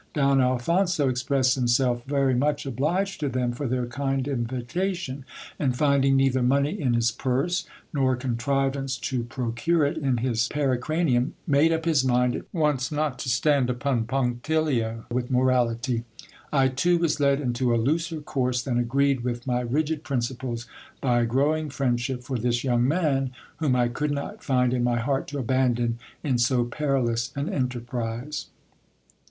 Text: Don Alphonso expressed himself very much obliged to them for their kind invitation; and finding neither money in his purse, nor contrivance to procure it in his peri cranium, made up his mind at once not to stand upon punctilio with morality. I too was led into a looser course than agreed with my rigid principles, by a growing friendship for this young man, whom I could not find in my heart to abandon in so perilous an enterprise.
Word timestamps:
Don 0.15 0.41
Alphonso 0.41 1.07
expressed 1.09 1.53
himself 1.53 2.03
very 2.07 2.33
much 2.33 2.65
obliged 2.65 3.19
to 3.19 3.29
them 3.29 3.51
for 3.51 3.67
their 3.67 3.85
kind 3.85 4.27
invitation; 4.27 5.25
and 5.59 5.77
finding 5.77 6.15
neither 6.17 6.41
money 6.41 6.71
in 6.81 6.95
his 6.95 7.11
purse, 7.11 7.67
nor 7.93 8.15
contrivance 8.15 8.97
to 8.97 9.23
procure 9.23 9.85
it 9.85 9.97
in 9.97 10.17
his 10.17 10.47
peri 10.47 10.79
cranium, 10.79 11.35
made 11.45 11.71
up 11.71 11.85
his 11.85 12.03
mind 12.03 12.35
at 12.35 12.45
once 12.51 12.91
not 12.91 13.19
to 13.19 13.29
stand 13.29 13.69
upon 13.69 14.05
punctilio 14.05 15.05
with 15.11 15.29
morality. 15.29 16.03
I 16.51 16.69
too 16.69 16.97
was 16.97 17.19
led 17.19 17.39
into 17.39 17.71
a 17.71 17.77
looser 17.77 18.21
course 18.21 18.63
than 18.63 18.79
agreed 18.79 19.19
with 19.23 19.45
my 19.45 19.59
rigid 19.59 20.03
principles, 20.03 20.65
by 20.99 21.21
a 21.21 21.25
growing 21.27 21.69
friendship 21.69 22.23
for 22.23 22.39
this 22.39 22.63
young 22.63 22.87
man, 22.87 23.33
whom 23.57 23.75
I 23.75 23.87
could 23.87 24.09
not 24.09 24.43
find 24.43 24.73
in 24.73 24.83
my 24.83 24.97
heart 24.97 25.27
to 25.27 25.37
abandon 25.37 25.99
in 26.23 26.39
so 26.39 26.63
perilous 26.65 27.31
an 27.35 27.47
enterprise. 27.49 28.47